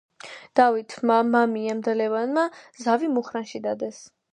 დავითმა, 0.59 1.19
მამიამ 1.37 1.85
და 1.91 1.95
ლევანმა 2.01 2.49
ზავი 2.87 3.15
მუხრანში 3.17 3.67
დადეს. 3.69 4.07